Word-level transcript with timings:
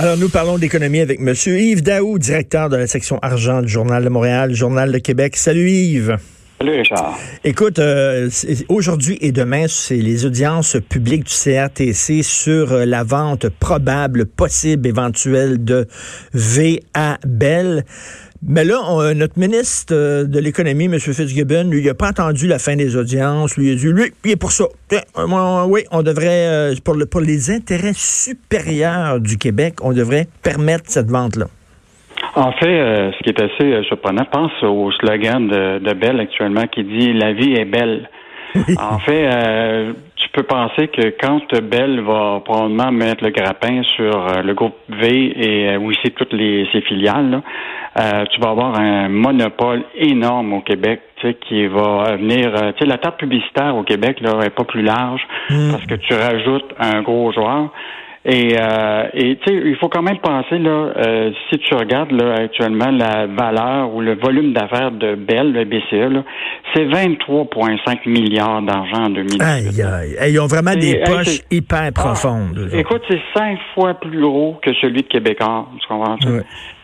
Alors, 0.00 0.16
nous 0.16 0.28
parlons 0.28 0.58
d'économie 0.58 1.00
avec 1.00 1.18
M. 1.18 1.34
Yves 1.44 1.82
Daou, 1.82 2.20
directeur 2.20 2.68
de 2.68 2.76
la 2.76 2.86
section 2.86 3.18
argent 3.20 3.62
du 3.62 3.68
Journal 3.68 4.04
de 4.04 4.08
Montréal, 4.08 4.54
Journal 4.54 4.92
de 4.92 4.98
Québec. 4.98 5.34
Salut 5.36 5.68
Yves. 5.68 6.18
Salut 6.60 6.76
Richard. 6.76 7.18
Écoute, 7.42 7.80
euh, 7.80 8.30
aujourd'hui 8.68 9.18
et 9.20 9.32
demain, 9.32 9.66
c'est 9.66 9.96
les 9.96 10.24
audiences 10.24 10.76
publiques 10.88 11.24
du 11.24 11.32
CRTC 11.32 12.22
sur 12.22 12.72
euh, 12.72 12.84
la 12.84 13.02
vente 13.02 13.48
probable, 13.48 14.26
possible, 14.26 14.86
éventuelle 14.86 15.64
de 15.64 15.88
VA 16.32 17.18
Bell. 17.26 17.84
Mais 18.46 18.64
là, 18.64 18.78
euh, 18.90 19.14
notre 19.14 19.38
ministre 19.38 19.92
de 20.24 20.38
l'économie, 20.38 20.84
M. 20.84 20.98
Fitzgibbon, 20.98 21.70
lui, 21.70 21.80
il 21.80 21.86
n'a 21.86 21.94
pas 21.94 22.08
attendu 22.08 22.46
la 22.46 22.58
fin 22.58 22.76
des 22.76 22.96
audiences. 22.96 23.56
Lui, 23.56 23.68
il 23.68 23.72
a 23.72 23.74
dit, 23.74 23.86
lui, 23.88 24.12
il 24.24 24.30
est 24.30 24.36
pour 24.36 24.52
ça. 24.52 24.64
oui, 25.66 25.80
on 25.90 26.02
devrait, 26.02 26.70
pour, 26.84 26.94
le, 26.94 27.06
pour 27.06 27.20
les 27.20 27.50
intérêts 27.50 27.94
supérieurs 27.94 29.20
du 29.20 29.38
Québec, 29.38 29.74
on 29.82 29.92
devrait 29.92 30.28
permettre 30.42 30.84
cette 30.86 31.10
vente-là. 31.10 31.46
En 32.34 32.52
fait, 32.52 32.66
euh, 32.66 33.10
ce 33.12 33.18
qui 33.22 33.30
est 33.30 33.42
assez 33.42 33.72
euh, 33.72 33.82
surprenant, 33.84 34.24
pense 34.30 34.52
au 34.62 34.90
slogan 34.92 35.48
de, 35.48 35.78
de 35.78 35.94
Bell 35.94 36.20
actuellement 36.20 36.66
qui 36.66 36.84
dit 36.84 37.12
La 37.12 37.32
vie 37.32 37.54
est 37.54 37.64
belle. 37.64 38.08
En 38.78 38.98
fait, 38.98 39.28
euh, 39.30 39.92
tu 40.16 40.28
peux 40.32 40.42
penser 40.42 40.88
que 40.88 41.14
quand 41.20 41.42
Bell 41.62 42.00
va 42.00 42.40
probablement 42.44 42.90
mettre 42.90 43.22
le 43.22 43.30
grappin 43.30 43.82
sur 43.94 44.42
le 44.42 44.54
groupe 44.54 44.76
V 44.88 45.32
et 45.36 45.76
aussi 45.76 46.10
toutes 46.16 46.32
les, 46.32 46.66
ses 46.72 46.80
filiales, 46.80 47.42
tu 48.30 48.40
vas 48.40 48.50
avoir 48.50 48.78
un 48.78 49.08
monopole 49.08 49.82
énorme 49.96 50.52
au 50.52 50.60
Québec 50.60 51.00
qui 51.48 51.66
va 51.66 52.16
venir. 52.16 52.52
tu 52.52 52.78
sais, 52.78 52.86
la 52.86 52.98
table 52.98 53.16
publicitaire 53.16 53.76
au 53.76 53.82
Québec 53.82 54.20
là, 54.20 54.40
est 54.44 54.50
pas 54.50 54.64
plus 54.64 54.82
large 54.82 55.20
hmm. 55.50 55.72
parce 55.72 55.84
que 55.86 55.94
tu 55.94 56.14
rajoutes 56.14 56.72
un 56.78 57.02
gros 57.02 57.32
joueur. 57.32 57.70
Et, 58.24 58.56
euh, 58.60 59.04
et 59.14 59.36
tu 59.36 59.44
sais, 59.46 59.62
il 59.64 59.76
faut 59.76 59.88
quand 59.88 60.02
même 60.02 60.18
penser 60.18 60.58
là, 60.58 60.92
euh, 60.96 61.30
si 61.48 61.58
tu 61.60 61.74
regardes 61.74 62.10
là 62.10 62.34
actuellement 62.34 62.90
la 62.90 63.26
valeur 63.26 63.94
ou 63.94 64.02
le 64.02 64.16
volume 64.16 64.52
d'affaires 64.52 64.90
de 64.90 65.14
Bell, 65.14 65.52
le 65.52 65.64
BCE, 65.64 66.22
c'est 66.74 66.84
23,5 66.84 68.06
milliards 68.06 68.60
d'argent 68.60 69.06
en 69.06 69.10
2018. 69.10 69.42
Aïe, 69.42 69.82
aïe. 69.82 70.32
Ils 70.32 70.40
ont 70.40 70.46
vraiment 70.46 70.74
des 70.74 71.00
poches 71.06 71.40
hyper 71.50 71.84
ah, 71.86 71.92
profondes. 71.92 72.68
écoute, 72.72 73.02
c'est 73.08 73.20
cinq 73.34 73.58
fois 73.74 73.94
plus 73.94 74.20
gros 74.20 74.58
que 74.62 74.74
celui 74.74 75.02
de 75.02 75.08
Québécois. 75.08 75.66
Tu 75.80 75.86
comprends? 75.86 76.16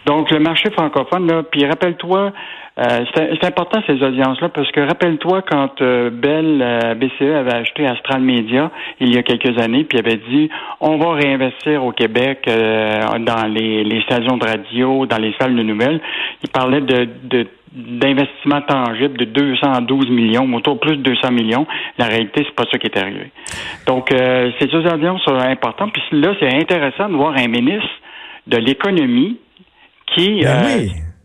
Donc, 0.06 0.30
le 0.30 0.38
marché 0.38 0.70
francophone, 0.70 1.26
là, 1.26 1.42
puis 1.42 1.64
rappelle-toi, 1.64 2.32
euh, 2.76 3.04
c'est 3.14 3.44
important 3.44 3.80
ces 3.86 4.02
audiences-là 4.02 4.48
parce 4.48 4.70
que 4.72 4.80
rappelle-toi 4.80 5.42
quand 5.42 5.80
euh, 5.80 6.10
Bell 6.10 6.60
euh, 6.60 6.94
BCE 6.94 7.22
avait 7.22 7.54
acheté 7.54 7.86
Astral 7.86 8.20
Media 8.20 8.72
il 8.98 9.14
y 9.14 9.18
a 9.18 9.22
quelques 9.22 9.60
années, 9.60 9.84
puis 9.84 9.96
avait 9.98 10.18
dit 10.28 10.50
on 10.80 10.98
va 10.98 11.12
réinvestir 11.12 11.84
au 11.84 11.92
Québec 11.92 12.46
dans 12.46 13.46
les, 13.46 13.84
les, 13.84 14.02
stations 14.02 14.36
de 14.36 14.44
radio, 14.44 15.06
dans 15.06 15.18
les 15.18 15.32
salles 15.40 15.54
de 15.54 15.62
nouvelles. 15.62 16.00
Il 16.42 16.50
parlait 16.50 16.80
de, 16.80 17.08
de 17.24 17.46
d'investissement 17.76 18.60
tangible 18.60 19.16
de 19.16 19.24
212 19.24 20.08
millions, 20.08 20.48
autour 20.54 20.78
plus 20.78 20.96
de 20.96 21.02
200 21.02 21.32
millions. 21.32 21.66
La 21.98 22.06
réalité, 22.06 22.44
c'est 22.46 22.54
pas 22.54 22.62
ça 22.70 22.78
qui 22.78 22.86
est 22.86 22.96
arrivé. 22.96 23.32
Donc, 23.88 24.10
ces 24.10 24.72
audiences 24.72 25.22
sont 25.22 25.34
importantes. 25.34 25.92
Puis 25.92 26.20
là, 26.20 26.36
c'est 26.38 26.54
intéressant 26.54 27.08
de 27.08 27.16
voir 27.16 27.34
un 27.36 27.48
ministre 27.48 27.90
de 28.46 28.58
l'économie 28.58 29.38
qui, 30.14 30.40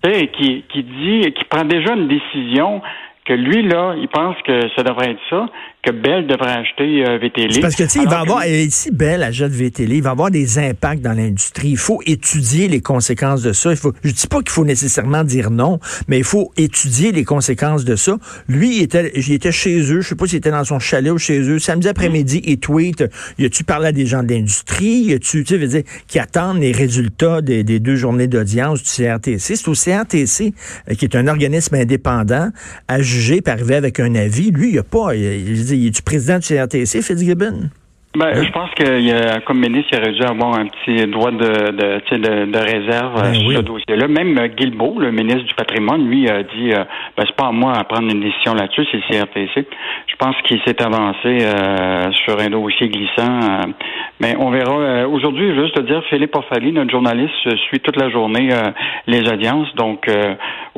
ben 0.02 0.28
qui, 0.28 0.64
qui 0.72 0.84
dit, 0.84 1.34
qui 1.34 1.44
prend 1.46 1.66
déjà 1.66 1.94
une 1.94 2.08
décision 2.08 2.82
que 3.26 3.34
lui, 3.34 3.62
là, 3.62 3.96
il 4.00 4.08
pense 4.08 4.36
que 4.44 4.70
ça 4.76 4.84
devrait 4.84 5.12
être 5.12 5.22
ça, 5.30 5.48
que 5.84 5.92
Bell 5.92 6.28
devrait 6.28 6.52
acheter 6.52 7.06
euh, 7.08 7.18
VTL. 7.20 7.62
Parce 7.62 7.76
que, 7.76 7.84
tu 7.84 7.90
sais, 7.90 8.00
il 8.04 8.10
va 8.10 8.20
avoir, 8.20 8.44
si 8.70 8.92
Bell 8.92 9.24
achète 9.24 9.52
VTL, 9.52 9.92
il 9.94 10.02
va 10.02 10.12
avoir 10.12 10.30
des 10.30 10.60
impacts 10.60 11.02
dans 11.02 11.14
l'industrie. 11.14 11.70
Il 11.70 11.78
faut 11.78 12.02
étudier 12.06 12.68
les 12.68 12.82
conséquences 12.82 13.42
de 13.42 13.54
ça. 13.54 13.72
Il 13.72 13.78
faut, 13.78 13.94
je 14.04 14.12
dis 14.12 14.28
pas 14.28 14.40
qu'il 14.40 14.50
faut 14.50 14.66
nécessairement 14.66 15.24
dire 15.24 15.52
non, 15.52 15.80
mais 16.08 16.18
il 16.18 16.24
faut 16.24 16.52
étudier 16.58 17.12
les 17.12 17.24
conséquences 17.24 17.86
de 17.86 17.96
ça. 17.96 18.18
Lui, 18.48 18.78
il 18.78 18.84
était, 18.84 19.12
il 19.16 19.32
était 19.32 19.52
chez 19.52 19.80
eux, 19.80 20.02
je 20.02 20.10
sais 20.10 20.16
pas 20.16 20.28
s'il 20.28 20.38
était 20.38 20.52
dans 20.52 20.66
son 20.66 20.80
chalet 20.80 21.12
ou 21.12 21.18
chez 21.18 21.40
eux. 21.40 21.60
Samedi 21.60 21.88
après-midi, 21.88 22.42
il 22.46 22.60
tweet, 22.60 23.06
y 23.38 23.46
a-tu 23.46 23.64
parlé 23.64 23.88
à 23.88 23.92
des 23.92 24.06
gens 24.06 24.24
de 24.24 24.34
l'industrie? 24.34 25.04
Y 25.06 25.14
a-tu, 25.14 25.44
tu 25.44 25.54
sais, 25.54 25.58
veux 25.58 25.68
dire, 25.68 25.84
qui 26.08 26.20
attendent 26.20 26.60
les 26.60 26.74
résultats 26.74 27.42
des, 27.42 27.64
des 27.64 27.80
deux 27.80 27.96
journées 27.96 28.28
d'audience 28.28 28.84
du 28.84 28.90
CRTC? 28.90 29.56
C'est 29.56 29.68
au 29.68 29.74
CRTC, 29.74 30.54
euh, 30.90 30.96
qui 30.96 31.06
est 31.06 31.16
un 31.16 31.28
organisme 31.28 31.76
indépendant, 31.76 32.50
à 32.88 33.02
juger, 33.02 33.42
par 33.42 33.54
arriver 33.54 33.76
avec 33.76 34.00
un 34.00 34.16
avis. 34.16 34.52
Lui, 34.52 34.70
il 34.70 34.74
n'y 34.74 34.80
a 34.80 34.84
pas, 34.84 35.16
il, 35.16 35.50
il, 35.50 35.69
est 35.74 35.90
du 35.92 36.02
président 36.02 36.40
du 36.40 36.48
CRTC, 36.48 37.02
Fitzgibbon? 37.02 37.70
Ben, 38.18 38.26
hein? 38.26 38.44
je 38.44 38.52
pense 38.52 38.72
que 38.72 39.40
comme 39.46 39.60
ministre, 39.60 39.90
il 39.94 40.00
aurait 40.00 40.12
dû 40.14 40.24
avoir 40.24 40.56
un 40.56 40.66
petit 40.66 41.06
droit 41.06 41.30
de, 41.30 41.38
de, 41.38 42.18
de, 42.18 42.52
de 42.52 42.58
réserve 42.58 43.22
ben 43.22 43.36
sur 43.36 43.52
ce 43.52 43.62
dossier-là. 43.62 44.08
Même 44.08 44.36
euh, 44.40 44.48
Guilbeault, 44.48 44.98
le 44.98 45.12
ministre 45.12 45.44
du 45.44 45.54
patrimoine, 45.54 46.10
lui 46.10 46.28
a 46.28 46.42
dit 46.42 46.74
euh, 46.74 46.86
ben, 47.16 47.24
c'est 47.28 47.36
pas 47.36 47.50
à 47.50 47.52
moi 47.52 47.74
à 47.78 47.84
prendre 47.84 48.12
une 48.12 48.20
décision 48.20 48.56
là-dessus, 48.56 48.84
c'est 48.92 48.98
le 48.98 49.26
CRTC. 49.26 49.68
Je 50.08 50.16
pense 50.16 50.36
qu'il 50.48 50.60
s'est 50.66 50.82
avancé 50.82 51.38
euh, 51.46 52.12
sur 52.26 52.40
un 52.40 52.50
dossier 52.50 52.90
glissant. 52.90 53.70
mais 54.20 54.36
on 54.40 54.50
verra. 54.50 55.08
Aujourd'hui, 55.08 55.54
juste 55.54 55.76
te 55.76 55.82
dire, 55.82 56.04
Philippe 56.10 56.36
Orfali, 56.36 56.72
notre 56.72 56.90
journaliste, 56.90 57.36
suit 57.68 57.80
toute 57.80 58.02
la 58.02 58.10
journée 58.10 58.50
les 59.06 59.22
audiences. 59.32 59.74
Donc 59.76 60.08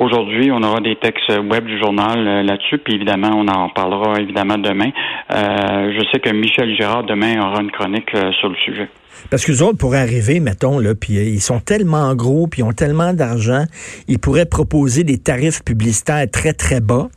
aujourd'hui, 0.02 0.52
on 0.52 0.62
aura 0.64 0.82
des 0.82 0.96
textes 0.98 1.30
web 1.30 1.66
du 1.66 1.80
journal 1.80 2.46
là-dessus. 2.46 2.78
Puis 2.80 2.96
évidemment, 2.96 3.32
on 3.34 3.48
en 3.48 3.70
parlera 3.70 4.20
évidemment 4.20 4.58
demain. 4.58 4.92
je 5.30 6.04
sais 6.12 6.20
que 6.20 6.30
Michel 6.34 6.76
Gérard 6.76 7.04
demain 7.04 7.40
aura 7.40 7.62
une 7.62 7.72
chronique 7.72 8.14
euh, 8.16 8.32
sur 8.34 8.50
le 8.50 8.56
sujet. 8.56 8.90
Parce 9.30 9.46
que 9.46 9.62
autres 9.62 9.78
pourraient 9.78 10.00
arriver, 10.00 10.40
mettons, 10.40 10.80
là, 10.80 10.96
puis 10.96 11.18
euh, 11.18 11.24
ils 11.24 11.42
sont 11.42 11.60
tellement 11.60 12.14
gros, 12.16 12.48
puis 12.48 12.62
ils 12.62 12.64
ont 12.64 12.74
tellement 12.74 13.14
d'argent, 13.14 13.66
ils 14.08 14.20
pourraient 14.20 14.46
proposer 14.46 15.04
des 15.04 15.18
tarifs 15.18 15.64
publicitaires 15.64 16.26
très, 16.32 16.54
très 16.54 16.80
bas. 16.80 17.10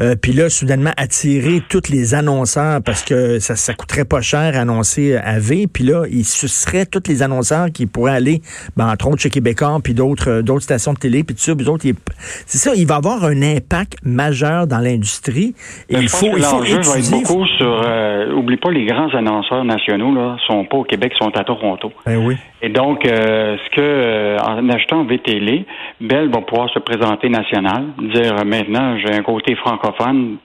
Euh, 0.00 0.14
puis 0.20 0.32
là, 0.32 0.48
soudainement, 0.48 0.92
attirer 0.96 1.60
tous 1.68 1.90
les 1.90 2.14
annonceurs 2.14 2.80
parce 2.84 3.04
que 3.04 3.38
ça, 3.38 3.54
ça 3.54 3.74
coûterait 3.74 4.04
pas 4.04 4.22
cher 4.22 4.58
annoncer 4.58 5.16
à 5.16 5.38
V. 5.38 5.66
Puis 5.72 5.84
là, 5.84 6.04
il 6.10 6.24
seraient 6.24 6.86
tous 6.86 7.02
les 7.08 7.22
annonceurs 7.22 7.66
qui 7.72 7.86
pourraient 7.86 8.16
aller, 8.16 8.40
ben, 8.76 8.90
entre 8.90 9.08
autres 9.08 9.20
chez 9.20 9.30
Québécois, 9.30 9.78
puis 9.82 9.94
d'autres 9.94 10.30
euh, 10.30 10.42
d'autres 10.42 10.62
stations 10.62 10.94
de 10.94 10.98
télé, 10.98 11.22
puis 11.22 11.34
tout 11.34 11.42
ça. 11.42 11.52
autres, 11.52 11.84
c'est 12.46 12.58
ça, 12.58 12.72
il 12.74 12.86
va 12.86 12.96
avoir 12.96 13.24
un 13.24 13.42
impact 13.42 13.98
majeur 14.04 14.66
dans 14.66 14.78
l'industrie. 14.78 15.54
Et 15.88 15.96
il 15.96 16.08
faut, 16.08 16.36
il 16.36 16.42
faut 16.42 16.64
étudier. 16.64 17.20
beaucoup 17.22 17.46
sur. 17.58 17.82
Euh, 17.86 18.32
oublie 18.32 18.56
pas, 18.56 18.70
les 18.70 18.86
grands 18.86 19.12
annonceurs 19.14 19.64
nationaux 19.64 20.14
là 20.14 20.36
sont 20.46 20.64
pas 20.64 20.78
au 20.78 20.84
Québec, 20.84 21.12
sont 21.18 21.36
à 21.36 21.44
Toronto. 21.44 21.92
Ben 22.06 22.16
oui. 22.16 22.36
Et 22.62 22.68
donc, 22.68 23.06
euh, 23.06 23.56
ce 23.56 23.76
que 23.76 24.36
en 24.42 24.68
achetant 24.68 25.04
VTL, 25.04 25.64
Bell 26.00 26.30
va 26.30 26.40
pouvoir 26.42 26.70
se 26.70 26.78
présenter 26.78 27.28
national, 27.28 27.84
dire 28.14 28.44
maintenant 28.44 28.96
j'ai 28.98 29.14
un 29.14 29.22
côté 29.22 29.54
francophone 29.56 29.89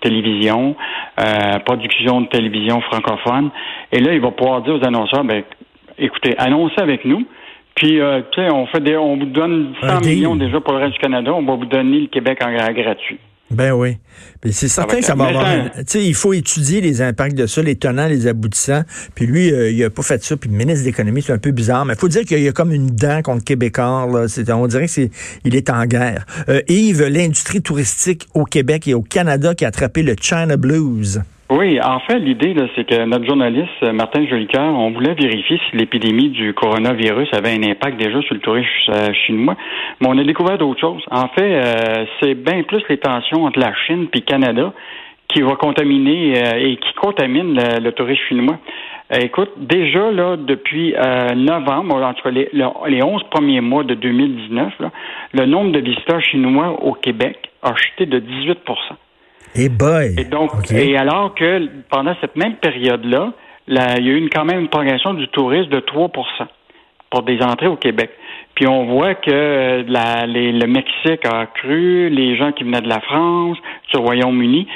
télévision, 0.02 0.76
euh, 1.20 1.60
production 1.60 2.22
de 2.22 2.28
télévision 2.28 2.82
francophone. 2.82 3.50
Et 3.92 4.00
là, 4.00 4.14
il 4.14 4.22
va 4.22 4.32
pouvoir 4.32 4.62
dire 4.62 4.76
aux 4.76 4.86
annonceurs, 4.86 5.24
ben, 5.24 5.44
écoutez, 5.98 6.36
annoncez 6.38 6.80
avec 6.80 7.06
nous. 7.06 7.26
Puis, 7.76 8.00
euh, 8.00 8.22
tu 8.32 8.42
sais, 8.42 8.52
on 8.52 8.66
fait 8.68 8.80
des, 8.80 8.96
on 8.96 9.18
vous 9.18 9.26
donne 9.26 9.74
100 9.82 10.06
millions 10.06 10.36
déjà 10.36 10.62
pour 10.62 10.74
le 10.74 10.80
reste 10.80 10.94
du 10.94 11.00
Canada. 11.00 11.34
On 11.34 11.44
va 11.44 11.56
vous 11.56 11.66
donner 11.66 12.00
le 12.00 12.08
Québec 12.08 12.40
en 12.44 12.52
gratuit. 12.52 13.20
Ben 13.52 13.74
oui. 13.74 13.98
C'est 14.52 14.68
certain 14.68 15.00
que 15.00 15.06
ça 15.06 15.14
va 15.14 15.28
avoir. 15.28 15.72
Tu 15.76 15.84
sais, 15.86 16.06
il 16.06 16.16
faut 16.16 16.34
étudier 16.34 16.82
les 16.82 17.02
impacts 17.02 17.36
de 17.36 17.46
ça, 17.46 17.62
les 17.62 17.76
tenants, 17.76 18.08
les 18.08 18.26
aboutissants. 18.26 18.84
Puis 19.14 19.28
lui, 19.28 19.54
euh, 19.54 19.70
il 19.70 19.84
a 19.84 19.90
pas 19.90 20.02
fait 20.02 20.24
ça. 20.24 20.36
Puis 20.36 20.50
le 20.50 20.58
ministre 20.58 20.82
de 20.82 20.88
l'économie, 20.88 21.22
c'est 21.22 21.34
un 21.34 21.38
peu 21.38 21.52
bizarre. 21.52 21.86
Mais 21.86 21.94
il 21.94 22.00
faut 22.00 22.08
dire 22.08 22.24
qu'il 22.24 22.42
y 22.42 22.48
a 22.48 22.52
comme 22.52 22.72
une 22.72 22.88
dent 22.88 23.22
contre 23.22 23.44
Québécois. 23.44 24.08
Là. 24.12 24.56
on 24.56 24.68
dirait 24.68 24.88
qu'il 24.88 25.10
est, 25.46 25.54
est 25.54 25.70
en 25.70 25.86
guerre. 25.86 26.26
Euh, 26.50 26.62
Yves, 26.68 27.04
l'industrie 27.04 27.62
touristique 27.62 28.28
au 28.34 28.46
Québec 28.46 28.88
et 28.88 28.96
au 28.96 29.04
Canada 29.04 29.54
qui 29.54 29.64
a 29.64 29.68
attrapé 29.68 30.02
le 30.02 30.16
China 30.20 30.58
Blues. 30.58 31.22
Oui, 31.52 31.80
en 31.80 32.00
fait, 32.00 32.18
l'idée, 32.18 32.56
c'est 32.76 32.86
que 32.86 33.06
notre 33.06 33.26
journaliste, 33.26 33.70
euh, 33.84 33.94
Martin 33.94 34.26
Jolicoeur, 34.26 34.64
on 34.64 34.90
voulait 34.90 35.14
vérifier 35.14 35.60
si 35.70 35.78
l'épidémie 35.78 36.30
du 36.30 36.56
coronavirus 36.56 37.30
avait 37.34 37.52
un 37.52 37.62
impact 37.70 37.98
déjà 37.98 38.20
sur 38.24 38.34
le 38.34 38.42
tourisme 38.42 38.68
euh, 38.90 39.14
chinois, 39.14 39.56
mais 40.02 40.08
on 40.10 40.18
a 40.18 40.24
découvert 40.24 40.58
d'autres 40.58 40.82
choses. 40.82 41.04
En 41.12 41.28
fait, 41.28 41.44
euh, 41.44 42.06
c'est 42.20 42.34
bien 42.34 42.64
plus 42.64 42.82
les 42.90 42.98
tensions 42.98 43.44
entre 43.44 43.60
la 43.60 43.76
Chine 43.86 44.08
et 44.12 44.18
le 44.18 44.22
Canada 44.22 44.74
qui 45.28 45.42
va 45.44 45.56
contaminer 45.56 46.34
et 46.64 46.78
qui 46.78 46.94
contamine 46.94 47.56
le, 47.56 47.92
tourisme 47.92 48.22
chinois. 48.28 48.58
écoute, 49.12 49.52
déjà 49.58 50.12
là, 50.12 50.38
depuis 50.38 50.94
novembre, 51.36 51.96
en 51.96 52.14
tout 52.14 52.24
cas 52.24 52.30
les, 52.30 52.48
les 52.54 53.04
11 53.04 53.24
premiers 53.32 53.60
mois 53.60 53.84
de 53.84 53.96
2019, 53.96 54.74
le 55.34 55.46
nombre 55.46 55.72
de 55.72 55.80
visiteurs 55.80 56.22
chinois 56.22 56.80
au 56.84 56.94
Québec 56.94 57.50
a 57.64 57.76
chuté 57.76 58.06
de 58.06 58.20
18 58.20 58.60
et 59.56 59.70
boy. 59.70 60.16
Et 60.18 60.26
donc, 60.26 60.52
et 60.72 60.98
alors 60.98 61.34
que 61.34 61.68
pendant 61.90 62.16
cette 62.22 62.36
même 62.36 62.56
période-là, 62.56 63.34
il 63.68 63.76
y 63.76 63.80
a 63.80 64.00
eu 64.00 64.30
quand 64.30 64.46
même 64.46 64.60
une 64.60 64.70
progression 64.70 65.14
du 65.14 65.28
tourisme 65.30 65.70
de 65.70 65.80
3% 65.80 66.12
pour 67.10 67.24
des 67.24 67.42
entrées 67.42 67.68
au 67.68 67.78
Québec. 67.78 68.12
Puis 68.56 68.68
on 68.68 68.86
voit 68.86 69.16
que 69.16 69.84
la, 69.88 70.26
le 70.26 70.66
Mexique 70.66 71.26
a 71.26 71.46
cru, 71.48 72.10
les 72.10 72.38
gens 72.38 72.52
qui 72.54 72.64
venaient 72.64 72.82
de 72.82 72.90
la 72.90 73.02
France, 73.02 73.58
du 73.92 73.98
Royaume-Uni. 73.98 74.68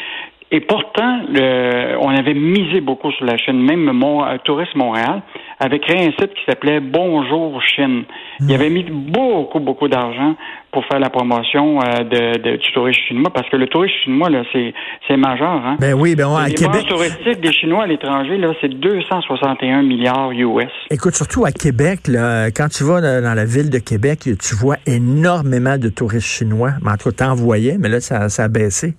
Et 0.51 0.61
pourtant, 0.61 1.21
le, 1.29 1.97
on 1.99 2.09
avait 2.09 2.33
misé 2.33 2.81
beaucoup 2.81 3.11
sur 3.11 3.25
la 3.25 3.37
Chine. 3.37 3.61
Même 3.61 3.91
mon, 3.91 4.25
euh, 4.25 4.37
Tourisme 4.43 4.79
Montréal 4.79 5.21
avait 5.59 5.79
créé 5.79 6.07
un 6.07 6.11
site 6.11 6.33
qui 6.33 6.41
s'appelait 6.47 6.79
Bonjour 6.79 7.61
Chine. 7.61 8.03
Il 8.39 8.53
avait 8.53 8.69
mis 8.69 8.83
beaucoup, 8.83 9.59
beaucoup 9.59 9.87
d'argent 9.87 10.35
pour 10.71 10.85
faire 10.85 10.99
la 10.99 11.09
promotion 11.09 11.79
euh, 11.79 12.03
de, 12.03 12.37
de, 12.37 12.57
du 12.57 12.71
tourisme 12.73 12.99
chinois, 13.07 13.31
parce 13.33 13.49
que 13.49 13.57
le 13.57 13.67
tourisme 13.67 13.93
chinois, 14.03 14.29
là, 14.29 14.43
c'est, 14.53 14.73
c'est 15.07 15.17
majeur. 15.17 15.49
Hein? 15.49 15.77
Ben 15.79 15.93
oui, 15.93 16.15
ben 16.15 16.33
à 16.35 16.49
Québec. 16.49 16.85
touristique 16.87 17.41
des 17.41 17.51
Chinois 17.51 17.83
à 17.83 17.87
l'étranger, 17.87 18.37
là, 18.37 18.53
c'est 18.61 18.69
261 18.69 19.81
milliards 19.81 20.31
US. 20.31 20.71
Écoute, 20.91 21.15
surtout 21.15 21.45
à 21.45 21.51
Québec, 21.51 22.07
là, 22.07 22.51
quand 22.51 22.69
tu 22.69 22.83
vas 22.83 23.01
dans 23.01 23.33
la 23.33 23.45
ville 23.45 23.69
de 23.69 23.79
Québec, 23.79 24.19
tu 24.23 24.55
vois 24.55 24.77
énormément 24.85 25.77
de 25.77 25.89
touristes 25.89 26.27
chinois. 26.27 26.71
Mais 26.83 26.91
en 26.91 26.97
tout 26.97 27.09
cas, 27.09 27.25
t'en 27.25 27.35
voyais, 27.35 27.77
mais 27.79 27.89
là, 27.89 27.99
ça, 27.99 28.29
ça 28.29 28.43
a 28.43 28.47
baissé. 28.47 28.93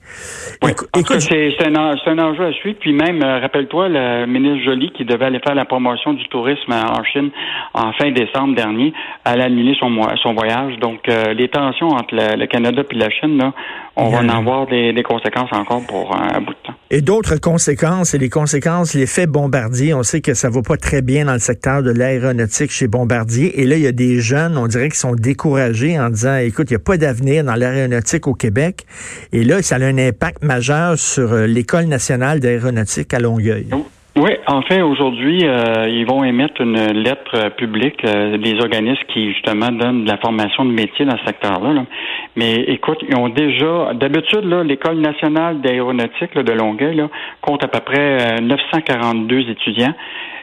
écoute, 0.63 1.21
c'est, 1.59 1.67
un, 1.67 1.75
un 1.75 2.19
enjeu 2.19 2.47
à 2.47 2.53
suivre. 2.53 2.79
Puis 2.81 2.93
même, 2.93 3.23
euh, 3.23 3.39
rappelle-toi, 3.41 3.89
le 3.89 4.27
ministre 4.27 4.65
Joly, 4.65 4.91
qui 4.91 5.05
devait 5.05 5.27
aller 5.27 5.41
faire 5.41 5.55
la 5.55 5.65
promotion 5.65 6.13
du 6.13 6.25
tourisme 6.29 6.73
en 6.73 7.03
Chine 7.05 7.31
en 7.75 7.93
fin 7.93 8.11
décembre 8.11 8.55
dernier, 8.55 8.93
elle 9.25 9.41
a 9.41 9.45
annulé 9.45 9.75
son, 9.79 9.91
son 10.23 10.35
voyage. 10.35 10.79
Donc, 10.79 11.09
euh, 11.09 11.35
les 11.35 11.49
tensions 11.49 11.89
entre 11.89 12.15
le, 12.15 12.47
Canada 12.47 12.83
et 12.89 12.95
la 12.95 13.11
Chine, 13.11 13.39
là, 13.39 13.53
on 13.97 14.09
va 14.09 14.19
en 14.19 14.29
avoir 14.29 14.67
des, 14.67 15.03
conséquences 15.03 15.53
encore 15.53 15.83
pour 15.87 16.17
un, 16.17 16.41
bout 16.41 16.53
de 16.53 16.59
temps. 16.67 16.75
Et 16.91 17.01
d'autres 17.01 17.37
conséquences, 17.37 18.15
et 18.15 18.19
les 18.19 18.29
conséquences, 18.29 18.95
l'effet 18.95 19.27
Bombardier, 19.27 19.95
on 19.95 20.03
sait 20.03 20.21
que 20.21 20.35
ça 20.35 20.49
va 20.49 20.63
pas 20.63 20.77
très 20.77 21.03
bien 21.03 21.25
dans 21.25 21.33
le 21.33 21.39
secteur 21.39 21.83
de 21.83 21.91
l'aéronautique 21.91 22.71
chez 22.71 22.89
Bombardier. 22.89 23.61
Et 23.61 23.65
là, 23.65 23.77
il 23.77 23.83
y 23.83 23.87
a 23.87 23.93
des 23.93 24.21
jeunes, 24.21 24.57
on 24.57 24.67
dirait, 24.67 24.89
qui 24.89 24.99
sont 24.99 25.15
découragés 25.15 25.99
en 25.99 26.09
disant, 26.11 26.37
écoute, 26.37 26.71
il 26.71 26.75
n'y 26.75 26.81
a 26.81 26.85
pas 26.85 26.97
d'avenir 26.97 27.45
dans 27.45 27.55
l'aéronautique 27.55 28.27
au 28.27 28.35
Québec. 28.35 28.85
Et 29.33 29.45
là, 29.45 29.63
ça 29.63 29.77
a 29.77 29.81
un 29.81 29.99
impact 29.99 30.43
majeur 30.43 30.99
sur 30.99 31.30
euh, 31.33 31.47
l'École 31.47 31.87
nationale 31.87 32.41
d'aéronautique 32.41 33.13
à 33.15 33.19
Longueuil. 33.19 33.67
Oui, 34.17 34.33
en 34.49 34.61
fait, 34.63 34.83
aujourd'hui, 34.83 35.41
euh, 35.45 35.89
ils 35.89 36.05
vont 36.05 36.25
émettre 36.25 36.61
une 36.61 36.77
lettre 36.93 37.37
euh, 37.37 37.51
publique 37.51 38.05
euh, 38.05 38.39
des 38.39 38.61
organismes 38.61 39.05
qui, 39.09 39.33
justement, 39.33 39.71
donnent 39.71 40.05
de 40.05 40.11
la 40.11 40.19
formation 40.19 40.65
de 40.65 40.73
métier 40.73 41.05
dans 41.05 41.17
ce 41.17 41.25
secteur-là. 41.27 41.85
Mais 42.35 42.57
écoute, 42.67 42.99
ils 43.09 43.17
ont 43.17 43.29
déjà, 43.29 43.95
d'habitude, 43.95 44.45
l'École 44.65 45.01
nationale 45.01 45.61
d'aéronautique 45.61 46.37
de 46.37 46.53
Longueuil 46.53 47.03
compte 47.41 47.63
à 47.63 47.69
peu 47.69 47.81
près 47.81 48.41
942 48.43 49.49
étudiants, 49.49 49.95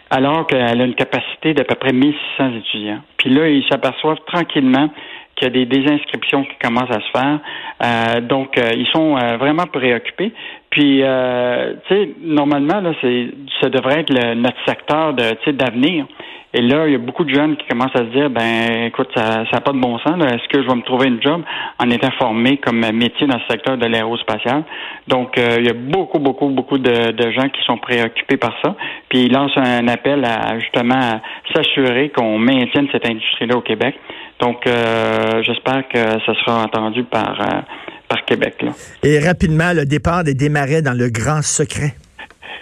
alors 0.09 0.47
qu'elle 0.47 0.81
a 0.81 0.85
une 0.85 0.95
capacité 0.95 1.53
d'à 1.53 1.65
peu 1.65 1.75
près 1.75 1.91
1600 1.91 2.53
étudiants. 2.59 3.01
Puis 3.17 3.29
là, 3.29 3.49
ils 3.49 3.65
s'aperçoivent 3.69 4.23
tranquillement 4.25 4.89
qu'il 5.37 5.47
y 5.47 5.51
a 5.51 5.65
des 5.65 5.65
désinscriptions 5.65 6.43
qui 6.43 6.55
commencent 6.61 6.91
à 6.91 6.99
se 6.99 7.11
faire. 7.11 7.39
Euh, 7.83 8.21
donc, 8.21 8.57
euh, 8.57 8.71
ils 8.75 8.87
sont 8.87 9.15
euh, 9.17 9.37
vraiment 9.37 9.65
préoccupés. 9.67 10.33
Puis, 10.69 10.97
tu 10.97 11.95
sais, 11.95 12.09
normalement, 12.21 12.81
là, 12.81 12.91
c'est, 13.01 13.29
ça 13.61 13.69
devrait 13.69 14.01
être 14.01 14.11
le, 14.11 14.35
notre 14.35 14.57
secteur 14.67 15.13
de, 15.13 15.51
d'avenir. 15.51 16.05
Et 16.53 16.61
là, 16.61 16.87
il 16.87 16.93
y 16.93 16.95
a 16.95 16.99
beaucoup 16.99 17.23
de 17.23 17.33
jeunes 17.33 17.55
qui 17.57 17.67
commencent 17.67 17.95
à 17.95 17.99
se 17.99 18.11
dire, 18.15 18.29
ben, 18.29 18.85
écoute, 18.85 19.09
ça 19.15 19.43
n'a 19.51 19.61
pas 19.61 19.71
de 19.71 19.79
bon 19.79 19.97
sens. 19.99 20.15
Est-ce 20.23 20.47
que 20.49 20.61
je 20.61 20.67
vais 20.67 20.75
me 20.75 20.81
trouver 20.81 21.07
une 21.07 21.21
job 21.21 21.41
en 21.79 21.89
étant 21.89 22.11
formé 22.19 22.57
comme 22.57 22.79
métier 22.91 23.27
dans 23.27 23.37
le 23.37 23.43
secteur 23.49 23.77
de 23.77 23.85
l'aérospatial? 23.85 24.63
Donc, 25.07 25.33
il 25.37 25.65
y 25.65 25.69
a 25.69 25.73
beaucoup, 25.73 26.19
beaucoup, 26.19 26.49
beaucoup 26.49 26.77
de, 26.77 27.11
de, 27.11 27.31
gens 27.31 27.49
qui 27.49 27.61
sont 27.65 27.77
préoccupés 27.77 28.37
par 28.37 28.53
ça. 28.63 28.75
Puis, 29.09 29.23
ils 29.23 29.31
lancent 29.31 29.57
un 29.57 29.87
appel 29.87 30.23
à 30.25 30.59
justement 30.59 31.21
s'assurer 31.53 32.09
qu'on 32.09 32.37
maintienne 32.37 32.87
cette 32.91 33.09
industrie-là 33.09 33.57
au 33.57 33.61
Québec. 33.61 33.95
Donc, 34.39 34.67
euh, 34.67 35.41
j'espère 35.43 35.87
que 35.87 35.97
ça 35.97 36.33
sera 36.43 36.63
entendu 36.63 37.03
par, 37.03 37.39
euh, 37.41 37.61
par 38.07 38.23
Québec. 38.25 38.55
Là. 38.61 38.71
Et 39.03 39.19
rapidement, 39.19 39.73
le 39.73 39.85
départ 39.85 40.23
des 40.23 40.33
démarrais 40.33 40.81
dans 40.81 40.97
le 40.97 41.09
grand 41.09 41.41
secret. 41.41 41.93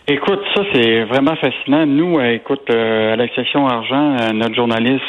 Écoute, 0.07 0.42
ça 0.56 0.62
c'est 0.72 1.04
vraiment 1.06 1.36
fascinant. 1.36 1.86
Nous, 1.86 2.19
euh, 2.19 2.33
écoute, 2.33 2.69
à 2.69 3.16
la 3.16 3.27
section 3.36 3.68
argent, 3.68 4.18
notre 4.33 4.56
journaliste 4.56 5.04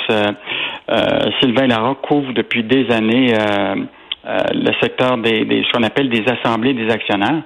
Sylvain 1.41 1.67
Lara 1.67 1.97
couvre 2.03 2.33
depuis 2.33 2.63
des 2.63 2.91
années 2.91 3.35
le 4.25 4.73
secteur 4.81 5.19
des, 5.19 5.45
des 5.45 5.65
ce 5.65 5.73
qu'on 5.77 5.83
appelle 5.83 6.09
des 6.09 6.25
assemblées 6.27 6.73
des 6.73 6.91
actionnaires. 6.91 7.43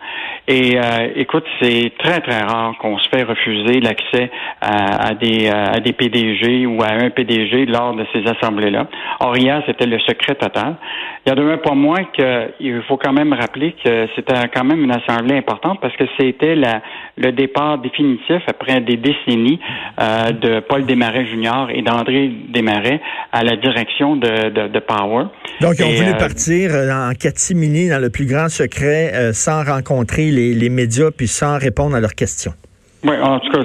Et 0.51 0.77
euh, 0.77 0.83
écoute, 1.15 1.45
c'est 1.63 1.93
très, 1.97 2.21
très 2.23 2.41
rare 2.41 2.75
qu'on 2.81 2.99
se 2.99 3.09
fait 3.09 3.23
refuser 3.23 3.79
l'accès 3.79 4.33
à, 4.61 5.15
des, 5.15 5.49
à 5.49 5.79
des 5.79 5.93
PDG 5.93 6.67
ou 6.67 6.83
à 6.83 6.89
un 6.89 7.11
PDG 7.11 7.67
lors 7.67 7.95
de 7.95 8.05
ces 8.13 8.29
assemblées-là. 8.29 8.89
Or, 9.21 9.39
hier, 9.39 9.63
c'était 9.69 9.87
le 9.87 10.01
secret 10.01 10.35
total. 10.35 10.75
Il 11.25 11.29
y 11.29 11.33
a 11.33 11.37
de 11.37 11.57
pas 11.57 11.75
moins 11.75 12.05
qu'il 12.17 12.83
faut 12.89 12.97
quand 12.97 13.13
même 13.13 13.33
rappeler 13.33 13.77
que 13.85 14.09
c'était 14.17 14.35
quand 14.53 14.65
même 14.65 14.83
une 14.83 14.91
assemblée 14.91 15.37
importante 15.37 15.79
parce 15.81 15.95
que 15.97 16.05
c'était 16.19 16.57
le 16.57 17.31
départ 17.31 17.79
définitif 17.79 18.43
après 18.49 18.81
des 18.81 18.97
décennies 18.97 19.61
euh, 20.01 20.33
de 20.33 20.61
Paul 20.61 20.85
Desmarais 20.85 21.27
Junior 21.27 21.71
et 21.71 21.83
d'André 21.83 22.29
Desmarais 22.49 23.01
à 23.31 23.45
la 23.45 23.55
direction 23.55 24.17
de, 24.17 24.69
de, 24.69 24.81
Power. 24.81 25.27
Donc, 25.61 25.75
ils 25.79 25.85
ont 25.85 25.91
voulu 25.91 26.11
euh, 26.11 26.19
partir 26.19 26.73
en 26.73 27.13
catimini 27.13 27.89
dans 27.89 28.01
le 28.01 28.11
plus 28.11 28.27
grand 28.27 28.49
secret 28.49 29.33
sans 29.33 29.63
rencontrer 29.63 30.31
les 30.31 30.40
les, 30.55 30.69
médias 30.69 31.11
puis 31.11 31.29
sans 31.29 31.59
répondre 31.59 31.97
à 31.97 32.01
leurs 32.01 32.15
questions. 32.15 32.53
Oui, 33.05 33.17
en 33.23 33.41
tout 33.41 33.51
cas, 33.51 33.65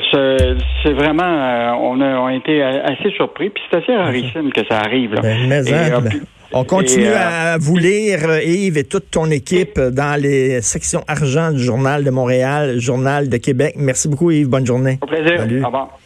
c'est 0.84 0.94
vraiment, 0.94 1.24
euh, 1.24 1.72
on, 1.82 2.00
a, 2.00 2.34
été 2.34 2.62
assez 2.64 3.12
surpris, 3.12 3.50
puis 3.50 3.62
c'est 3.70 3.78
assez 3.78 3.94
rarissime 3.94 4.52
que 4.54 4.62
ça 4.70 4.80
arrive. 4.80 5.12
Ben, 5.22 5.48
mais 5.48 5.74
hein, 5.74 5.92
euh, 5.96 6.00
ben, 6.00 6.22
on 6.54 6.64
continue 6.64 7.08
euh, 7.08 7.54
à 7.54 7.58
vous 7.58 7.76
lire, 7.76 8.40
Yves 8.42 8.78
et 8.78 8.86
toute 8.86 9.12
ton 9.12 9.30
équipe, 9.30 9.78
dans 9.78 10.20
les 10.20 10.62
sections 10.62 11.04
argent 11.08 11.52
du 11.52 11.62
Journal 11.62 12.06
de 12.06 12.12
Montréal, 12.12 12.80
Journal 12.80 13.28
de 13.28 13.38
Québec. 13.38 13.76
Merci 13.78 14.08
beaucoup, 14.08 14.32
Yves. 14.32 14.48
Bonne 14.48 14.66
journée. 14.66 15.00
Au 15.02 15.06
plaisir. 15.06 15.42
Au 15.42 15.66
revoir. 15.66 16.00